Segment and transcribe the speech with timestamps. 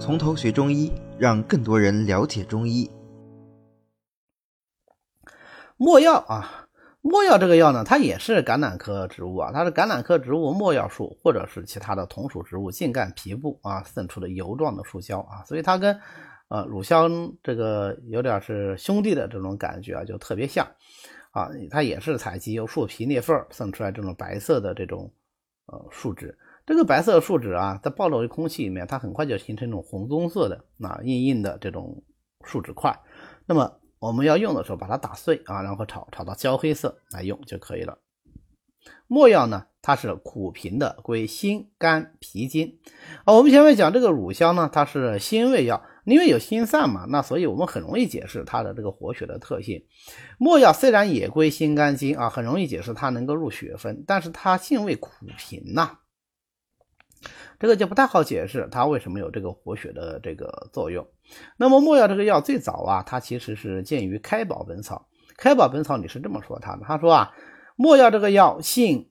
[0.00, 2.90] 从头学中医，让更多人了解中医。
[5.76, 6.66] 没药啊，
[7.02, 16.00] 没药这个药呢，它也是橄榄科植物啊，它是橄榄科植物没药树或者是其他的同属植物茎干皮部啊渗出的油状的树胶啊，所以它跟
[16.48, 20.66] 呃乳香这个有点是兄弟的这种感觉啊，就特别像
[21.30, 25.12] 啊，它也是采集由树皮裂缝渗出来这种白色的这种
[25.66, 26.38] 呃树脂。
[26.70, 32.04] 这个白色树脂啊，在暴露于空气里面，它很快就形成一种红棕色的啊硬硬的这种
[32.44, 32.96] 树脂块。
[33.44, 37.98] 那么我们要用的时候，把它打碎啊，然后炒炒到焦黑色来用就可以了。
[39.08, 42.78] 没药呢，它是苦平的，归心肝脾经
[43.24, 43.34] 啊。
[43.34, 49.84] 我们前面讲这个乳香呢，它是辛味药，因为有辛散嘛，那所以我们很容易解释它的这个活血的特性。
[50.38, 55.98] 没药虽然也归心肝经啊，很容易解释它能够入血分，但是它性味苦平呐。
[57.60, 61.06] 这个就不太好解释，它为什么有这个活血的这个作用。
[61.58, 65.06] 那么没药这个药最早啊，它其实是见于《开宝本草》。
[65.36, 67.34] 《开宝本草》里是这么说它的，他说啊，
[67.76, 69.10] 没药这个药性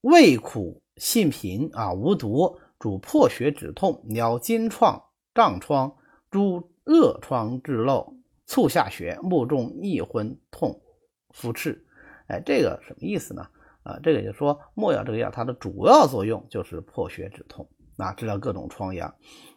[0.00, 5.02] 味苦，性平啊，无毒，主破血止痛，疗筋创、
[5.34, 5.94] 胀疮、
[6.30, 8.14] 诸恶疮滞漏，
[8.46, 10.80] 促下血，目中易昏痛，
[11.28, 11.86] 腹赤。
[12.28, 13.46] 哎，这个什么意思呢？
[13.82, 17.68] 啊，这个就说没药这个药，它的主要作用就是破血止痛。
[17.96, 19.14] 啊，治疗各种疮疡，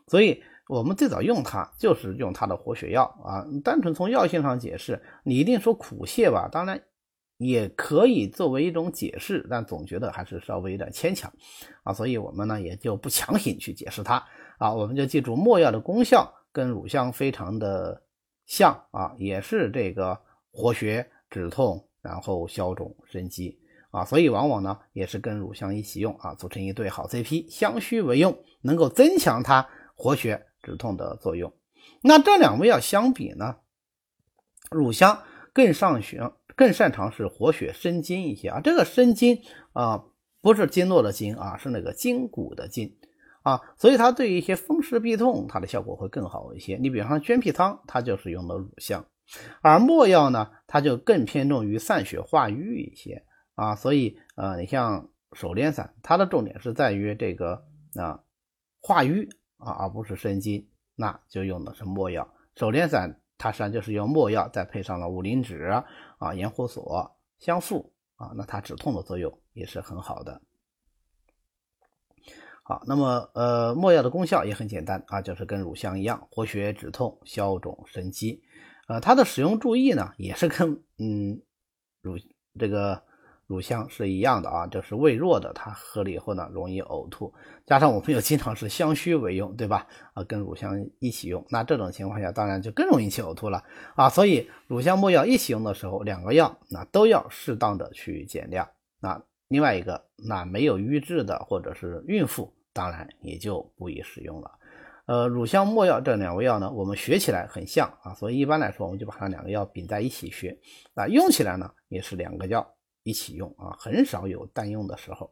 [0.08, 3.46] 所以我们最早用它就是用它的活血药啊。
[3.64, 6.50] 单纯从药性上解释，你一定说苦泻吧？
[6.52, 6.82] 当然
[7.38, 11.32] 也可以作为一种解释，但总觉得还是稍微有点牵强
[11.84, 11.94] 啊。
[11.94, 14.24] 所以我们呢也就不强行去解释它
[14.58, 14.74] 啊。
[14.74, 18.02] 我们就记住，没药的功效跟乳香非常的
[18.46, 20.20] 像啊，也是这个
[20.52, 23.60] 活血止痛，然后消肿生肌。
[23.96, 31.54] 啊，所以往往呢也是跟乳香一起用啊，组成一对好 CP，相须为用，能够增强它活血止痛的作用。
[32.02, 33.56] 那这两味药相比呢，
[34.70, 38.60] 乳香更上学，更擅长是活血生津一些啊。
[38.62, 40.04] 这个生津啊，
[40.42, 42.98] 不是经络的经啊，是那个筋骨的筋
[43.44, 46.76] 啊，所以它对于一些风湿痹痛，它的效果会更好一些。
[46.82, 49.06] 你比方说绢皮汤，它就是用的乳香，
[49.62, 53.24] 而没药呢，它就更偏重于散血化瘀一些。
[53.56, 58.22] 啊，所以呃，你像手连散，它的重点是在于这个啊
[58.82, 62.34] 化瘀啊，而不是生津，那就用的是没药。
[62.56, 65.72] 手连散它实际上就是用没药，再配上了五灵脂
[66.20, 70.42] 啊、盐胡索、香附啊，那它止痛的作用也是很好的。
[72.64, 78.44] 好，那么呃，没药的功效也很简单啊，就是跟乳香一样，活血止痛、消肿生肌。
[78.90, 81.42] 呃，它的使用注意呢，也是跟嗯
[82.02, 82.18] 乳
[82.60, 83.02] 这个。
[83.48, 87.32] 乳香是一样的啊，就是胃弱的，它喝了以后呢，容易呕吐。
[87.66, 89.86] 加上我们又经常是相虚为用，对吧？
[90.14, 93.64] 啊，跟乳香一起用，那这种情况下当然就更容易起呕吐了
[93.96, 94.10] 啊。
[94.10, 98.68] 所以乳香没药一起用的时候，两个药那都要适当的去减量。
[99.00, 104.52] 那另外一个，那没有瘀滞的或者是孕妇，当然也就不宜使用了。
[105.06, 110.58] 呃，乳香没药这两味药呢，我们学起来很像啊，所以一般来说我们就把它两个药并在一起学。
[110.96, 112.68] 那用起来呢，也是两个药。
[113.06, 115.32] 一起用啊，很少有单用的时候。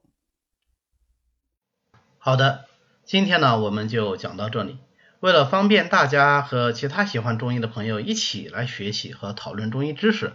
[2.19, 2.65] 好的，
[3.03, 4.77] 今天呢我们就讲到这里。
[5.21, 10.33] 为了方便大家和其他喜欢中医的朋友一起来学习和讨论中医知识，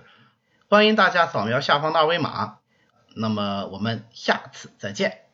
[0.68, 2.58] 欢迎大家扫描下方的二维码。
[3.14, 5.27] 那么我们下次再见。